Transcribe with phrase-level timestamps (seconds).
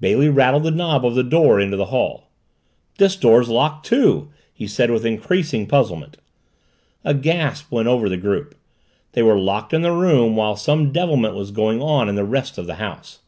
[0.00, 2.30] Bailey rattled the knob of the door into the hall.
[2.96, 6.16] "This door's locked, too!" he said with increasing puzzlement.
[7.04, 8.54] A gasp went over the group.
[9.12, 12.56] They were locked in the room while some devilment was going on in the rest
[12.56, 13.18] of the house.